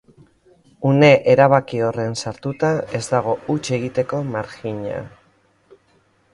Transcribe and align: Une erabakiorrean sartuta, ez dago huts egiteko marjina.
Une 0.91 1.09
erabakiorrean 1.33 2.17
sartuta, 2.25 2.73
ez 3.01 3.03
dago 3.13 3.37
huts 3.55 3.63
egiteko 3.79 4.25
marjina. 4.33 5.07